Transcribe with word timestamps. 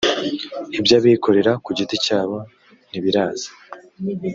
iby 0.77 0.91
abikorera 0.99 1.51
ku 1.63 1.69
giti 1.77 1.95
cyabo 2.05 2.37
ntibiraza 2.89 3.49